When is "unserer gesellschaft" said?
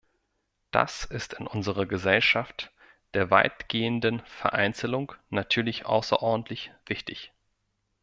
1.45-2.71